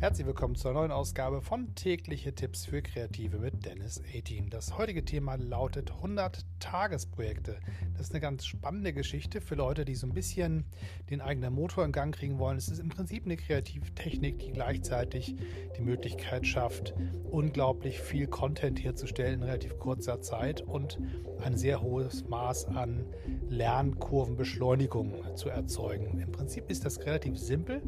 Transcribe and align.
Herzlich 0.00 0.28
willkommen 0.28 0.54
zur 0.54 0.74
neuen 0.74 0.92
Ausgabe 0.92 1.42
von 1.42 1.74
Tägliche 1.74 2.32
Tipps 2.32 2.64
für 2.64 2.82
Kreative 2.82 3.38
mit 3.38 3.66
Dennis 3.66 4.00
18. 4.16 4.48
Das 4.48 4.78
heutige 4.78 5.04
Thema 5.04 5.34
lautet 5.34 5.90
100 5.90 6.44
Tagesprojekte. 6.58 7.58
Das 7.92 8.02
ist 8.02 8.12
eine 8.12 8.20
ganz 8.20 8.46
spannende 8.46 8.92
Geschichte 8.92 9.40
für 9.40 9.54
Leute, 9.54 9.84
die 9.84 9.94
so 9.94 10.06
ein 10.06 10.12
bisschen 10.12 10.64
den 11.10 11.20
eigenen 11.20 11.52
Motor 11.52 11.84
in 11.84 11.92
Gang 11.92 12.14
kriegen 12.14 12.38
wollen. 12.38 12.56
Es 12.56 12.68
ist 12.68 12.78
im 12.78 12.88
Prinzip 12.88 13.24
eine 13.24 13.36
Kreativtechnik, 13.36 14.38
die 14.38 14.52
gleichzeitig 14.52 15.36
die 15.76 15.82
Möglichkeit 15.82 16.46
schafft, 16.46 16.94
unglaublich 17.30 18.00
viel 18.00 18.26
Content 18.26 18.82
herzustellen 18.82 19.34
in 19.34 19.42
relativ 19.42 19.78
kurzer 19.78 20.20
Zeit 20.20 20.60
und 20.60 20.98
ein 21.42 21.56
sehr 21.56 21.82
hohes 21.82 22.28
Maß 22.28 22.66
an 22.66 23.04
Lernkurvenbeschleunigung 23.48 25.36
zu 25.36 25.48
erzeugen. 25.48 26.20
Im 26.20 26.32
Prinzip 26.32 26.70
ist 26.70 26.84
das 26.84 27.04
relativ 27.04 27.38
simpel. 27.38 27.82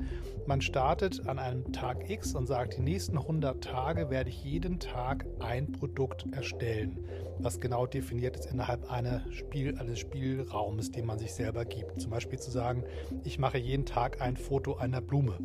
Man 0.47 0.61
startet 0.61 1.27
an 1.27 1.39
einem 1.39 1.73
Tag 1.73 2.09
X 2.09 2.35
und 2.35 2.47
sagt, 2.47 2.77
die 2.77 2.83
nächsten 2.83 3.19
100 3.19 3.63
Tage 3.63 4.11
werde 4.11 4.31
ich 4.31 4.43
jeden 4.45 4.81
Tag 4.81 5.27
ein 5.39 5.73
Produkt 5.73 6.27
erstellen, 6.33 7.05
was 7.39 7.61
genau 7.61 7.87
definiert 7.87 8.37
ist 8.37 8.47
innerhalb 8.61 8.91
einer 8.91 9.23
Spiel, 9.33 9.79
eines 9.79 10.01
Spielraumes, 10.01 10.91
den 10.91 11.07
man 11.07 11.19
sich 11.19 11.33
selber 11.33 11.65
gibt. 11.65 11.99
Zum 11.99 12.11
Beispiel 12.11 12.39
zu 12.39 12.51
sagen, 12.51 12.85
ich 13.25 13.39
mache 13.39 13.57
jeden 13.57 13.87
Tag 13.87 14.21
ein 14.21 14.37
Foto 14.37 14.77
einer 14.77 15.01
Blume. 15.01 15.39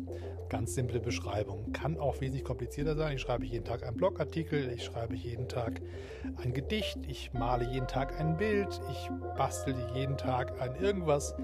Ganz 0.50 0.74
simple 0.74 1.00
Beschreibung. 1.00 1.72
Kann 1.72 1.98
auch 1.98 2.20
wesentlich 2.20 2.44
komplizierter 2.44 2.94
sein. 2.94 3.16
Ich 3.16 3.22
schreibe 3.22 3.46
jeden 3.46 3.64
Tag 3.64 3.86
einen 3.86 3.96
Blogartikel, 3.96 4.70
ich 4.70 4.84
schreibe 4.84 5.14
jeden 5.14 5.48
Tag 5.48 5.80
ein 6.44 6.52
Gedicht, 6.52 6.98
ich 7.08 7.32
male 7.32 7.64
jeden 7.64 7.88
Tag 7.88 8.20
ein 8.20 8.36
Bild, 8.36 8.68
ich 8.92 9.08
bastel 9.38 9.74
jeden 9.94 10.18
Tag 10.18 10.60
ein 10.60 10.76
irgendwas 10.76 11.34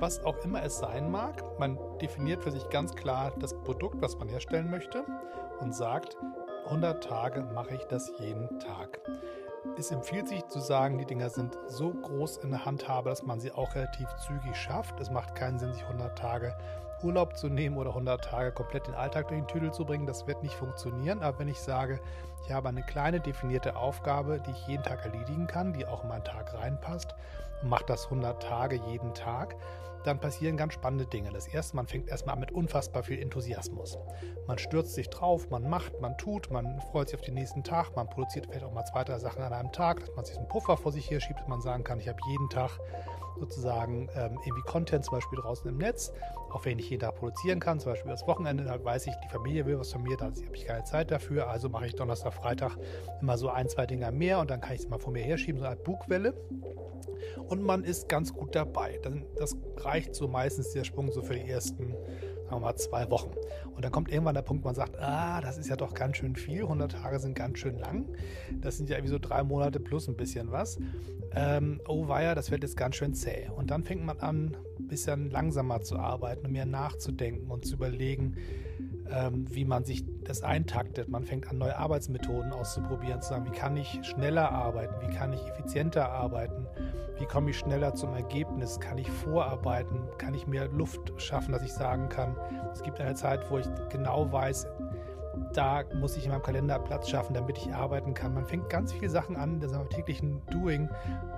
was 0.00 0.24
auch 0.24 0.44
immer 0.44 0.60
es 0.64 0.78
sein 0.78 1.08
mag. 1.12 1.44
Man 1.60 1.78
definiert 2.02 2.42
für 2.42 2.50
sich 2.50 2.68
ganz 2.68 2.96
klar 2.96 3.32
das 3.38 3.54
Produkt, 3.62 4.02
was 4.02 4.18
man 4.18 4.28
herstellen 4.28 4.68
möchte 4.68 5.04
und 5.60 5.72
sagt, 5.72 6.16
100 6.64 7.04
Tage 7.04 7.42
mache 7.54 7.76
ich 7.76 7.84
das 7.84 8.10
jeden 8.18 8.58
Tag. 8.58 9.00
Es 9.76 9.90
empfiehlt 9.90 10.28
sich 10.28 10.46
zu 10.46 10.60
sagen, 10.60 10.98
die 10.98 11.04
Dinger 11.04 11.30
sind 11.30 11.56
so 11.66 11.90
groß 11.90 12.38
in 12.38 12.50
der 12.50 12.64
Handhabe, 12.64 13.08
dass 13.08 13.24
man 13.24 13.40
sie 13.40 13.50
auch 13.50 13.74
relativ 13.74 14.08
zügig 14.16 14.54
schafft. 14.54 15.00
Es 15.00 15.10
macht 15.10 15.34
keinen 15.34 15.58
Sinn, 15.58 15.72
sich 15.72 15.82
100 15.82 16.16
Tage 16.16 16.54
Urlaub 17.02 17.36
zu 17.36 17.48
nehmen 17.48 17.76
oder 17.76 17.90
100 17.90 18.24
Tage 18.24 18.52
komplett 18.52 18.86
den 18.86 18.94
Alltag 18.94 19.28
durch 19.28 19.40
den 19.40 19.48
Tüdel 19.48 19.72
zu 19.72 19.84
bringen. 19.84 20.06
Das 20.06 20.26
wird 20.26 20.42
nicht 20.42 20.54
funktionieren. 20.54 21.22
Aber 21.22 21.38
wenn 21.38 21.48
ich 21.48 21.58
sage, 21.58 22.00
ich 22.44 22.52
habe 22.52 22.68
eine 22.68 22.82
kleine 22.82 23.20
definierte 23.20 23.76
Aufgabe, 23.76 24.40
die 24.40 24.50
ich 24.50 24.66
jeden 24.66 24.82
Tag 24.82 25.04
erledigen 25.04 25.46
kann, 25.46 25.72
die 25.72 25.86
auch 25.86 26.02
in 26.02 26.08
meinen 26.08 26.24
Tag 26.24 26.52
reinpasst 26.54 27.14
und 27.62 27.70
mache 27.70 27.86
das 27.86 28.04
100 28.04 28.42
Tage 28.42 28.76
jeden 28.86 29.14
Tag, 29.14 29.56
dann 30.04 30.20
passieren 30.20 30.56
ganz 30.58 30.74
spannende 30.74 31.06
Dinge. 31.06 31.30
Das 31.30 31.48
erste, 31.48 31.76
man 31.76 31.86
fängt 31.86 32.08
erstmal 32.08 32.34
an 32.34 32.40
mit 32.40 32.52
unfassbar 32.52 33.02
viel 33.02 33.20
Enthusiasmus. 33.20 33.98
Man 34.46 34.58
stürzt 34.58 34.94
sich 34.94 35.08
drauf, 35.08 35.48
man 35.50 35.68
macht, 35.68 35.98
man 36.00 36.16
tut, 36.18 36.50
man 36.50 36.80
freut 36.92 37.08
sich 37.08 37.18
auf 37.18 37.24
den 37.24 37.34
nächsten 37.34 37.64
Tag, 37.64 37.96
man 37.96 38.08
produziert 38.08 38.46
vielleicht 38.46 38.64
auch 38.64 38.72
mal 38.72 38.84
zwei, 38.84 39.02
drei 39.04 39.18
Sachen 39.18 39.42
an 39.42 39.52
einem 39.52 39.72
Tag, 39.72 40.00
dass 40.00 40.14
man 40.14 40.24
sich 40.26 40.36
einen 40.36 40.48
Puffer 40.48 40.76
vor 40.76 40.92
sich 40.92 41.10
her 41.10 41.20
schiebt, 41.20 41.40
dass 41.40 41.48
man 41.48 41.62
sagen 41.62 41.84
kann, 41.84 41.98
ich 41.98 42.08
habe 42.08 42.18
jeden 42.28 42.50
Tag 42.50 42.78
sozusagen 43.38 44.08
ähm, 44.14 44.38
irgendwie 44.44 44.62
Content 44.62 45.04
zum 45.04 45.16
Beispiel 45.16 45.38
draußen 45.40 45.68
im 45.68 45.78
Netz, 45.78 46.12
auch 46.52 46.64
wenn 46.64 46.78
ich 46.78 46.90
jeden 46.90 47.00
Tag 47.00 47.16
produzieren 47.16 47.58
kann, 47.58 47.80
zum 47.80 47.92
Beispiel 47.92 48.10
das 48.10 48.26
Wochenende, 48.26 48.64
da 48.64 48.82
weiß 48.82 49.06
ich, 49.06 49.14
die 49.24 49.28
Familie 49.28 49.66
will 49.66 49.78
was 49.78 49.92
von 49.92 50.02
mir, 50.02 50.16
da 50.16 50.26
habe 50.26 50.36
ich 50.54 50.66
keine 50.66 50.84
Zeit 50.84 51.10
dafür, 51.10 51.48
also 51.48 51.68
mache 51.68 51.86
ich 51.86 51.94
Donnerstag, 51.94 52.33
Freitag 52.34 52.76
immer 53.20 53.38
so 53.38 53.48
ein, 53.48 53.68
zwei 53.68 53.86
Dinger 53.86 54.10
mehr 54.10 54.40
und 54.40 54.50
dann 54.50 54.60
kann 54.60 54.74
ich 54.74 54.82
es 54.82 54.88
mal 54.88 54.98
vor 54.98 55.12
mir 55.12 55.22
herschieben, 55.22 55.58
so 55.58 55.66
eine 55.66 55.76
Art 55.76 55.84
Bugwelle 55.84 56.34
und 57.48 57.62
man 57.62 57.84
ist 57.84 58.08
ganz 58.08 58.32
gut 58.32 58.54
dabei. 58.54 59.00
Das 59.36 59.56
reicht 59.78 60.14
so 60.14 60.28
meistens 60.28 60.72
der 60.72 60.84
Sprung 60.84 61.10
so 61.12 61.22
für 61.22 61.34
die 61.34 61.48
ersten, 61.48 61.92
sagen 62.44 62.50
wir 62.50 62.60
mal, 62.60 62.76
zwei 62.76 63.10
Wochen. 63.10 63.32
Und 63.74 63.84
dann 63.84 63.92
kommt 63.92 64.10
irgendwann 64.10 64.34
der 64.34 64.42
Punkt, 64.42 64.64
man 64.64 64.74
sagt, 64.74 64.98
ah, 64.98 65.40
das 65.40 65.58
ist 65.58 65.68
ja 65.68 65.76
doch 65.76 65.94
ganz 65.94 66.16
schön 66.16 66.36
viel. 66.36 66.62
100 66.62 66.92
Tage 66.92 67.18
sind 67.18 67.34
ganz 67.34 67.58
schön 67.58 67.78
lang. 67.78 68.06
Das 68.60 68.76
sind 68.76 68.88
ja 68.88 68.96
irgendwie 68.96 69.12
so 69.12 69.18
drei 69.18 69.42
Monate 69.42 69.80
plus 69.80 70.08
ein 70.08 70.16
bisschen 70.16 70.52
was. 70.52 70.78
Ähm, 71.34 71.80
oh 71.86 72.08
weia, 72.08 72.34
das 72.34 72.50
wird 72.50 72.62
jetzt 72.62 72.76
ganz 72.76 72.96
schön 72.96 73.14
zäh. 73.14 73.48
Und 73.54 73.70
dann 73.70 73.82
fängt 73.82 74.04
man 74.04 74.20
an, 74.20 74.56
ein 74.78 74.86
bisschen 74.86 75.30
langsamer 75.30 75.82
zu 75.82 75.98
arbeiten 75.98 76.46
und 76.46 76.52
mehr 76.52 76.66
nachzudenken 76.66 77.50
und 77.50 77.66
zu 77.66 77.74
überlegen, 77.74 78.36
wie 79.50 79.64
man 79.64 79.84
sich 79.84 80.04
das 80.24 80.42
eintaktet. 80.42 81.08
Man 81.08 81.24
fängt 81.24 81.48
an, 81.48 81.58
neue 81.58 81.76
Arbeitsmethoden 81.76 82.52
auszuprobieren, 82.52 83.20
zu 83.20 83.30
sagen, 83.30 83.46
wie 83.46 83.56
kann 83.56 83.76
ich 83.76 84.00
schneller 84.02 84.50
arbeiten, 84.50 84.94
wie 85.06 85.14
kann 85.14 85.32
ich 85.32 85.46
effizienter 85.46 86.10
arbeiten, 86.10 86.66
wie 87.18 87.26
komme 87.26 87.50
ich 87.50 87.58
schneller 87.58 87.94
zum 87.94 88.14
Ergebnis, 88.14 88.80
kann 88.80 88.98
ich 88.98 89.10
vorarbeiten, 89.10 90.00
kann 90.18 90.34
ich 90.34 90.46
mehr 90.46 90.68
Luft 90.68 91.12
schaffen, 91.18 91.52
dass 91.52 91.62
ich 91.62 91.72
sagen 91.72 92.08
kann, 92.08 92.36
es 92.72 92.82
gibt 92.82 93.00
eine 93.00 93.14
Zeit, 93.14 93.50
wo 93.50 93.58
ich 93.58 93.66
genau 93.90 94.32
weiß, 94.32 94.66
da 95.52 95.82
muss 95.94 96.16
ich 96.16 96.24
in 96.24 96.30
meinem 96.30 96.42
Kalender 96.42 96.78
Platz 96.78 97.08
schaffen, 97.08 97.34
damit 97.34 97.58
ich 97.58 97.72
arbeiten 97.72 98.14
kann. 98.14 98.34
Man 98.34 98.46
fängt 98.46 98.68
ganz 98.68 98.92
viele 98.92 99.08
Sachen 99.08 99.36
an, 99.36 99.60
das 99.60 99.72
täglichen 99.90 100.42
Doing 100.50 100.88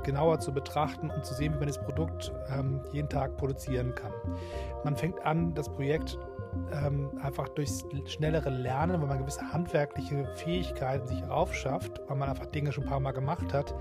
genauer 0.02 0.38
zu 0.40 0.52
betrachten 0.52 1.10
und 1.10 1.24
zu 1.24 1.34
sehen, 1.34 1.54
wie 1.54 1.58
man 1.58 1.68
das 1.68 1.78
Produkt 1.78 2.32
ähm, 2.48 2.80
jeden 2.92 3.08
Tag 3.08 3.36
produzieren 3.36 3.94
kann. 3.94 4.12
Man 4.84 4.96
fängt 4.96 5.20
an, 5.24 5.54
das 5.54 5.68
Projekt 5.68 6.18
ähm, 6.72 7.10
einfach 7.22 7.48
durchs 7.48 7.84
schnellere 8.06 8.50
Lernen, 8.50 9.00
weil 9.00 9.08
man 9.08 9.18
gewisse 9.18 9.52
handwerkliche 9.52 10.26
Fähigkeiten 10.36 11.06
sich 11.06 11.22
aufschafft, 11.24 12.00
weil 12.08 12.16
man 12.16 12.28
einfach 12.28 12.46
Dinge 12.46 12.72
schon 12.72 12.84
ein 12.84 12.90
paar 12.90 13.00
Mal 13.00 13.12
gemacht 13.12 13.52
hat, 13.52 13.74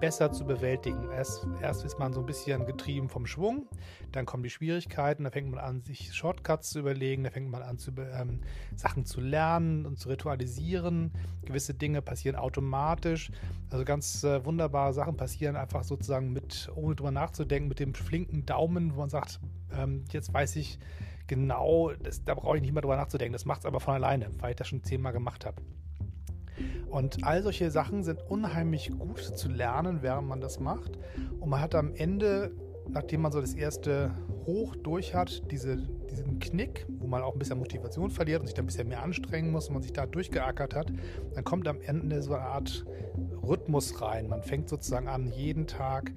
besser 0.00 0.32
zu 0.32 0.44
bewältigen. 0.44 1.10
Erst, 1.10 1.46
erst 1.60 1.84
ist 1.84 1.98
man 1.98 2.12
so 2.12 2.20
ein 2.20 2.26
bisschen 2.26 2.66
getrieben 2.66 3.08
vom 3.08 3.26
Schwung, 3.26 3.66
dann 4.10 4.26
kommen 4.26 4.42
die 4.42 4.50
Schwierigkeiten, 4.50 5.24
da 5.24 5.30
fängt 5.30 5.50
man 5.50 5.60
an, 5.60 5.82
sich 5.82 6.12
Shortcuts 6.14 6.70
zu 6.70 6.80
überlegen, 6.80 7.24
da 7.24 7.30
fängt 7.30 7.50
man 7.50 7.62
an, 7.62 7.78
zu, 7.78 7.92
ähm, 7.96 8.40
Sachen 8.76 9.04
zu 9.04 9.20
lernen 9.20 9.86
und 9.86 9.98
zu 9.98 10.08
ritualisieren. 10.08 11.12
Gewisse 11.44 11.74
Dinge 11.74 12.02
passieren 12.02 12.36
automatisch. 12.36 13.30
Also 13.70 13.84
ganz 13.84 14.24
äh, 14.24 14.44
wunderbare 14.44 14.92
Sachen 14.92 15.16
passieren 15.16 15.56
einfach 15.56 15.84
sozusagen 15.84 16.32
mit, 16.32 16.70
ohne 16.74 16.94
drüber 16.94 17.10
nachzudenken, 17.10 17.68
mit 17.68 17.80
dem 17.80 17.94
flinken 17.94 18.44
Daumen, 18.44 18.94
wo 18.94 19.00
man 19.00 19.08
sagt, 19.08 19.40
ähm, 19.76 20.04
jetzt 20.10 20.32
weiß 20.32 20.56
ich, 20.56 20.78
genau, 21.26 21.92
das, 22.02 22.24
da 22.24 22.34
brauche 22.34 22.56
ich 22.56 22.62
nicht 22.62 22.72
mehr 22.72 22.82
drüber 22.82 22.96
nachzudenken. 22.96 23.32
Das 23.32 23.44
macht 23.44 23.60
es 23.60 23.66
aber 23.66 23.80
von 23.80 23.94
alleine, 23.94 24.28
weil 24.38 24.50
ich 24.50 24.56
das 24.56 24.68
schon 24.68 24.82
zehnmal 24.82 25.12
gemacht 25.12 25.46
habe. 25.46 25.62
Und 26.90 27.24
all 27.24 27.42
solche 27.42 27.70
Sachen 27.70 28.02
sind 28.04 28.20
unheimlich 28.28 28.90
gut 28.90 29.20
zu 29.20 29.48
lernen, 29.48 30.02
während 30.02 30.28
man 30.28 30.40
das 30.40 30.60
macht. 30.60 30.98
Und 31.40 31.48
man 31.48 31.60
hat 31.60 31.74
am 31.74 31.94
Ende, 31.94 32.52
nachdem 32.88 33.22
man 33.22 33.32
so 33.32 33.40
das 33.40 33.54
erste 33.54 34.10
Hoch 34.46 34.76
durch 34.76 35.14
hat, 35.14 35.50
diese, 35.50 35.76
diesen 36.10 36.38
Knick, 36.38 36.86
wo 36.98 37.06
man 37.06 37.22
auch 37.22 37.32
ein 37.32 37.38
bisschen 37.38 37.58
Motivation 37.58 38.10
verliert 38.10 38.40
und 38.40 38.46
sich 38.46 38.54
dann 38.54 38.64
ein 38.64 38.66
bisschen 38.66 38.88
mehr 38.88 39.02
anstrengen 39.02 39.50
muss 39.50 39.68
und 39.68 39.74
man 39.74 39.82
sich 39.82 39.92
da 39.92 40.04
durchgeackert 40.04 40.74
hat, 40.74 40.92
dann 41.34 41.44
kommt 41.44 41.66
am 41.66 41.80
Ende 41.80 42.22
so 42.22 42.34
eine 42.34 42.44
Art 42.44 42.84
Rhythmus 43.42 44.02
rein. 44.02 44.28
Man 44.28 44.42
fängt 44.42 44.68
sozusagen 44.68 45.08
an, 45.08 45.26
jeden 45.28 45.66
Tag 45.66 46.12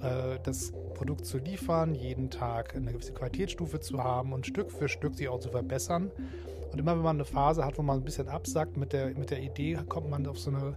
äh, 0.00 0.38
das 0.42 0.72
Produkt 0.94 1.26
zu 1.26 1.38
liefern, 1.38 1.94
jeden 1.94 2.30
Tag 2.30 2.74
eine 2.74 2.92
gewisse 2.92 3.12
Qualitätsstufe 3.12 3.80
zu 3.80 4.02
haben 4.02 4.32
und 4.32 4.46
Stück 4.46 4.70
für 4.70 4.88
Stück 4.88 5.14
sich 5.14 5.28
auch 5.28 5.40
zu 5.40 5.50
verbessern. 5.50 6.10
Und 6.72 6.78
immer 6.78 6.96
wenn 6.96 7.02
man 7.02 7.16
eine 7.16 7.24
Phase 7.24 7.64
hat, 7.64 7.76
wo 7.76 7.82
man 7.82 7.98
ein 7.98 8.04
bisschen 8.04 8.28
absackt 8.28 8.76
mit 8.76 8.92
der, 8.92 9.08
mit 9.08 9.30
der 9.30 9.42
Idee, 9.42 9.78
kommt 9.88 10.08
man 10.08 10.26
auf 10.26 10.38
so 10.38 10.50
eine 10.50 10.74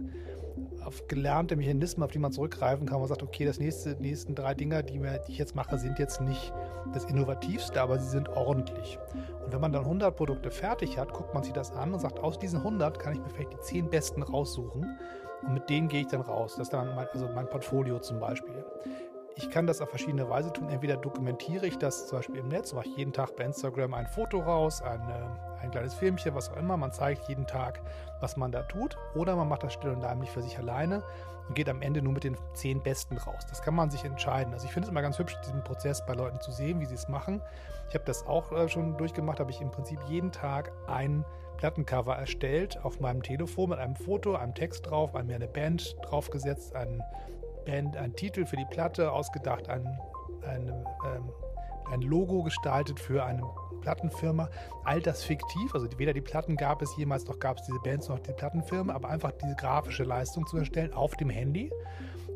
auf 0.86 1.08
gelernte 1.08 1.56
Mechanismen, 1.56 2.04
auf 2.04 2.12
die 2.12 2.18
man 2.18 2.32
zurückgreifen 2.32 2.86
kann. 2.86 3.00
Man 3.00 3.08
sagt, 3.08 3.22
okay, 3.22 3.44
das 3.44 3.58
nächste, 3.58 3.96
die 3.96 4.02
nächsten 4.02 4.34
drei 4.34 4.54
Dinger, 4.54 4.82
die, 4.82 5.02
wir, 5.02 5.18
die 5.18 5.32
ich 5.32 5.38
jetzt 5.38 5.56
mache, 5.56 5.78
sind 5.78 5.98
jetzt 5.98 6.20
nicht 6.20 6.52
das 6.94 7.04
Innovativste, 7.06 7.80
aber 7.82 7.98
sie 7.98 8.08
sind 8.08 8.28
ordentlich. 8.28 8.98
Und 9.44 9.52
wenn 9.52 9.60
man 9.60 9.72
dann 9.72 9.82
100 9.82 10.16
Produkte 10.16 10.50
fertig 10.50 10.96
hat, 10.96 11.12
guckt 11.12 11.34
man 11.34 11.42
sich 11.42 11.52
das 11.52 11.72
an 11.72 11.92
und 11.92 12.00
sagt, 12.00 12.20
aus 12.20 12.38
diesen 12.38 12.60
100 12.60 12.98
kann 12.98 13.14
ich 13.14 13.20
mir 13.20 13.28
vielleicht 13.28 13.52
die 13.52 13.60
10 13.60 13.90
besten 13.90 14.22
raussuchen. 14.22 14.98
Und 15.42 15.54
mit 15.54 15.68
denen 15.68 15.88
gehe 15.88 16.00
ich 16.00 16.06
dann 16.06 16.22
raus. 16.22 16.54
Das 16.56 16.68
ist 16.68 16.72
dann 16.72 16.94
mein, 16.94 17.08
also 17.12 17.28
mein 17.34 17.48
Portfolio 17.48 17.98
zum 17.98 18.20
Beispiel. 18.20 18.64
Ich 19.38 19.50
kann 19.50 19.66
das 19.66 19.82
auf 19.82 19.90
verschiedene 19.90 20.30
Weise 20.30 20.50
tun. 20.50 20.70
Entweder 20.70 20.96
dokumentiere 20.96 21.66
ich 21.66 21.76
das 21.76 22.06
zum 22.06 22.18
Beispiel 22.18 22.40
im 22.40 22.48
Netz, 22.48 22.72
mache 22.72 22.88
ich 22.88 22.96
jeden 22.96 23.12
Tag 23.12 23.36
bei 23.36 23.44
Instagram 23.44 23.92
ein 23.92 24.06
Foto 24.06 24.40
raus, 24.40 24.80
eine, 24.80 25.30
ein 25.60 25.70
kleines 25.70 25.92
Filmchen, 25.92 26.34
was 26.34 26.50
auch 26.50 26.56
immer. 26.56 26.78
Man 26.78 26.90
zeigt 26.90 27.28
jeden 27.28 27.46
Tag, 27.46 27.82
was 28.20 28.38
man 28.38 28.50
da 28.50 28.62
tut. 28.62 28.96
Oder 29.14 29.36
man 29.36 29.46
macht 29.46 29.62
das 29.62 29.74
still 29.74 29.90
und 29.90 30.02
heimlich 30.02 30.30
für 30.30 30.40
sich 30.40 30.56
alleine 30.58 31.02
und 31.48 31.54
geht 31.54 31.68
am 31.68 31.82
Ende 31.82 32.00
nur 32.00 32.14
mit 32.14 32.24
den 32.24 32.38
zehn 32.54 32.82
Besten 32.82 33.18
raus. 33.18 33.44
Das 33.50 33.60
kann 33.60 33.74
man 33.74 33.90
sich 33.90 34.06
entscheiden. 34.06 34.54
Also 34.54 34.64
ich 34.64 34.72
finde 34.72 34.86
es 34.86 34.90
immer 34.90 35.02
ganz 35.02 35.18
hübsch, 35.18 35.36
diesen 35.44 35.62
Prozess 35.62 36.04
bei 36.06 36.14
Leuten 36.14 36.40
zu 36.40 36.50
sehen, 36.50 36.80
wie 36.80 36.86
sie 36.86 36.94
es 36.94 37.06
machen. 37.06 37.42
Ich 37.90 37.94
habe 37.94 38.06
das 38.06 38.26
auch 38.26 38.52
äh, 38.52 38.70
schon 38.70 38.96
durchgemacht, 38.96 39.38
habe 39.38 39.50
ich 39.50 39.60
im 39.60 39.70
Prinzip 39.70 40.00
jeden 40.08 40.32
Tag 40.32 40.72
ein 40.86 41.26
Plattencover 41.58 42.16
erstellt 42.16 42.82
auf 42.84 43.00
meinem 43.00 43.22
Telefon 43.22 43.70
mit 43.70 43.78
einem 43.78 43.96
Foto, 43.96 44.34
einem 44.34 44.54
Text 44.54 44.88
drauf, 44.88 45.12
mir 45.12 45.34
eine 45.34 45.48
Band 45.48 45.94
draufgesetzt, 46.02 46.74
einen 46.74 47.02
Band 47.66 47.96
einen 47.96 48.16
Titel 48.16 48.46
für 48.46 48.56
die 48.56 48.64
Platte 48.64 49.12
ausgedacht, 49.12 49.68
ein, 49.68 49.86
ein, 50.42 50.68
ähm, 50.68 51.30
ein 51.92 52.00
Logo 52.00 52.42
gestaltet 52.42 52.98
für 52.98 53.24
eine 53.24 53.42
Plattenfirma. 53.82 54.48
All 54.84 55.00
das 55.00 55.22
fiktiv, 55.22 55.74
also 55.74 55.86
weder 55.98 56.12
die 56.12 56.22
Platten 56.22 56.56
gab 56.56 56.80
es 56.80 56.96
jemals, 56.96 57.26
noch 57.26 57.38
gab 57.38 57.58
es 57.58 57.66
diese 57.66 57.78
Bands, 57.80 58.08
noch 58.08 58.18
die 58.20 58.32
Plattenfirma, 58.32 58.94
aber 58.94 59.10
einfach 59.10 59.32
diese 59.32 59.54
grafische 59.54 60.04
Leistung 60.04 60.46
zu 60.46 60.56
erstellen 60.56 60.92
auf 60.94 61.14
dem 61.16 61.28
Handy 61.28 61.70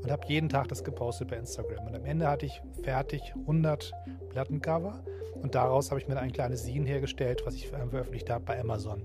und 0.03 0.11
habe 0.11 0.27
jeden 0.27 0.49
Tag 0.49 0.69
das 0.69 0.85
gepostet 0.85 1.29
bei 1.29 1.37
Instagram. 1.37 1.87
Und 1.87 1.95
am 1.95 2.05
Ende 2.05 2.29
hatte 2.29 2.47
ich 2.47 2.63
fertig 2.83 3.35
100 3.41 3.93
Plattencover 4.31 5.03
Und 5.43 5.55
daraus 5.55 5.91
habe 5.91 6.01
ich 6.01 6.09
mir 6.09 6.19
ein 6.19 6.33
kleines 6.33 6.63
Scene 6.63 6.87
hergestellt, 6.87 7.43
was 7.45 7.55
ich 7.55 7.69
veröffentlicht 7.69 8.29
habe 8.31 8.45
bei 8.45 8.61
Amazon 8.61 9.03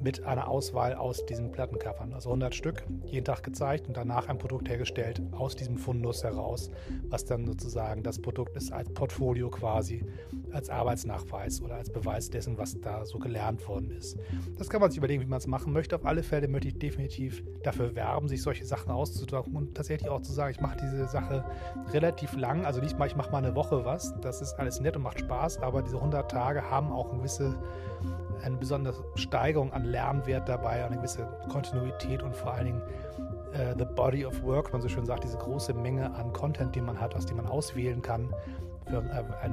mit 0.00 0.24
einer 0.24 0.48
Auswahl 0.48 0.94
aus 0.94 1.24
diesen 1.26 1.52
Plattencovern. 1.52 2.12
Also 2.14 2.30
100 2.30 2.54
Stück, 2.54 2.84
jeden 3.04 3.24
Tag 3.24 3.42
gezeigt 3.42 3.86
und 3.86 3.96
danach 3.96 4.28
ein 4.28 4.38
Produkt 4.38 4.68
hergestellt 4.68 5.20
aus 5.32 5.56
diesem 5.56 5.76
Fundus 5.76 6.24
heraus, 6.24 6.70
was 7.08 7.24
dann 7.24 7.46
sozusagen 7.46 8.02
das 8.02 8.20
Produkt 8.20 8.56
ist 8.56 8.72
als 8.72 8.88
Portfolio 8.92 9.50
quasi, 9.50 10.04
als 10.52 10.70
Arbeitsnachweis 10.70 11.60
oder 11.62 11.76
als 11.76 11.90
Beweis 11.90 12.30
dessen, 12.30 12.58
was 12.58 12.80
da 12.80 13.04
so 13.04 13.18
gelernt 13.18 13.66
worden 13.68 13.90
ist. 13.90 14.18
Das 14.58 14.68
kann 14.68 14.80
man 14.80 14.90
sich 14.90 14.98
überlegen, 14.98 15.22
wie 15.22 15.26
man 15.26 15.38
es 15.38 15.46
machen 15.46 15.72
möchte. 15.72 15.96
Auf 15.96 16.04
alle 16.04 16.22
Fälle 16.22 16.48
möchte 16.48 16.68
ich 16.68 16.78
definitiv 16.78 17.42
dafür 17.62 17.94
werben, 17.94 18.28
sich 18.28 18.42
solche 18.42 18.64
Sachen 18.64 18.90
auszudrucken 18.90 19.56
und 19.56 19.74
tatsächlich 19.74 20.10
auch 20.10 20.22
zu 20.22 20.32
sagen, 20.32 20.52
ich 20.52 20.60
mache 20.60 20.78
diese 20.80 21.08
Sache 21.08 21.44
relativ 21.92 22.36
lang. 22.36 22.64
Also 22.64 22.80
nicht 22.80 22.98
mal, 22.98 23.06
ich 23.06 23.16
mache 23.16 23.30
mal 23.30 23.38
eine 23.38 23.54
Woche 23.54 23.84
was. 23.84 24.14
Das 24.20 24.40
ist 24.40 24.54
alles 24.54 24.80
nett 24.80 24.96
und 24.96 25.02
macht 25.02 25.20
Spaß, 25.20 25.58
aber 25.58 25.82
diese 25.82 25.96
100 25.96 26.30
Tage 26.30 26.70
haben 26.70 26.92
auch 26.92 27.10
eine 27.10 27.18
gewisse 27.18 27.58
eine 28.42 28.56
besondere 28.56 29.04
Steigerung 29.16 29.70
an 29.74 29.84
Lernwert 29.84 30.48
dabei, 30.48 30.84
eine 30.84 30.96
gewisse 30.96 31.28
Kontinuität 31.50 32.22
und 32.22 32.34
vor 32.34 32.54
allen 32.54 32.66
Dingen 32.66 32.82
äh, 33.52 33.74
the 33.78 33.84
body 33.84 34.24
of 34.24 34.42
work, 34.42 34.72
man 34.72 34.80
so 34.80 34.88
schön 34.88 35.04
sagt, 35.04 35.24
diese 35.24 35.36
große 35.36 35.74
Menge 35.74 36.14
an 36.14 36.32
Content, 36.32 36.74
die 36.74 36.80
man 36.80 37.00
hat, 37.00 37.14
aus 37.14 37.26
dem 37.26 37.36
man 37.36 37.46
auswählen 37.46 38.00
kann 38.00 38.32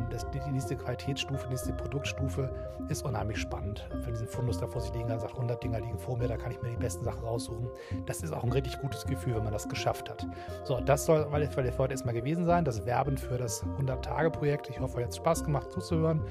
das, 0.10 0.25
die 0.31 0.51
nächste 0.51 0.75
Qualitätsstufe, 0.75 1.44
die 1.45 1.50
nächste 1.50 1.74
Produktstufe 1.74 2.50
ist 2.89 3.04
unheimlich 3.04 3.38
spannend. 3.38 3.88
Wenn 3.92 4.13
diesen 4.13 4.28
Fundus 4.28 4.60
da 4.60 4.68
vor 4.68 4.81
sich 4.81 4.94
liegen, 4.94 5.07
dann 5.07 5.19
sagt 5.19 5.34
100 5.34 5.63
Dinger 5.63 5.80
liegen 5.80 5.98
vor 5.98 6.18
mir, 6.18 6.28
da 6.28 6.38
kann 6.38 6.51
ich 6.51 6.62
mir 6.62 6.69
die 6.69 6.78
besten 6.78 7.04
Sachen 7.04 7.24
raussuchen. 7.24 7.69
Das 8.06 8.24
ist 8.24 8.31
auch 8.31 8.44
ein 8.44 8.51
richtig 8.51 8.80
gutes 8.80 9.06
Gefühl, 9.06 9.36
wenn 9.36 9.44
man 9.44 9.54
das 9.54 9.68
geschafft 9.68 10.10
hat. 10.10 10.25
So, 10.63 10.80
das 10.80 11.06
soll 11.06 11.28
weil 11.31 11.48
für 11.48 11.78
heute 11.78 11.94
erstmal 11.94 12.13
gewesen 12.13 12.45
sein, 12.45 12.66
das 12.66 12.86
Werben 12.86 13.18
für 13.18 13.38
das 13.38 13.63
100-Tage-Projekt. 13.80 14.69
Ich 14.69 14.80
hoffe, 14.80 14.98
euch 14.98 15.06
hat 15.06 15.16
Spaß 15.16 15.44
gemacht 15.44 15.72
zuzuhören. 15.72 16.22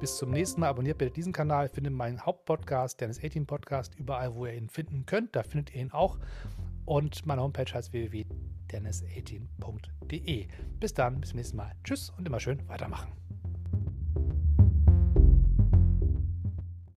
Bis 0.00 0.16
zum 0.16 0.30
nächsten 0.30 0.60
Mal. 0.60 0.68
Abonniert 0.68 0.98
bitte 0.98 1.12
diesen 1.12 1.32
Kanal, 1.32 1.68
findet 1.68 1.92
meinen 1.92 2.20
Hauptpodcast, 2.24 3.00
Dennis 3.00 3.22
18 3.22 3.46
Podcast, 3.46 3.94
überall, 3.98 4.34
wo 4.34 4.46
ihr 4.46 4.54
ihn 4.54 4.68
finden 4.68 5.06
könnt. 5.06 5.34
Da 5.36 5.42
findet 5.42 5.74
ihr 5.74 5.82
ihn 5.82 5.92
auch. 5.92 6.18
Und 6.84 7.26
meine 7.26 7.42
Homepage 7.42 7.72
heißt 7.72 7.92
www 7.92 8.24
dennis18.de. 8.72 10.48
Bis 10.80 10.94
dann, 10.94 11.20
bis 11.20 11.30
zum 11.30 11.36
nächsten 11.36 11.56
Mal. 11.56 11.72
Tschüss 11.84 12.10
und 12.10 12.26
immer 12.26 12.40
schön 12.40 12.66
weitermachen. 12.68 13.12